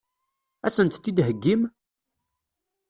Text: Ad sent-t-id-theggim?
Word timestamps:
Ad 0.65 0.71
sent-t-id-theggim? 0.75 1.61